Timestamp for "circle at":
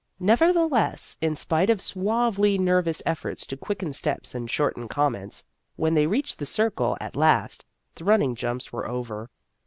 6.47-7.15